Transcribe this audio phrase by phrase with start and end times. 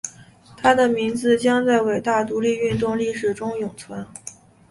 [0.57, 4.03] 他的名字将在伟大独立运动历史中永存。